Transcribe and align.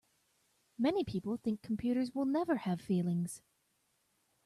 Many 0.79 1.03
people 1.03 1.37
think 1.37 1.61
computers 1.61 2.15
will 2.15 2.25
never 2.25 2.55
have 2.55 2.81
feelings. 2.81 3.43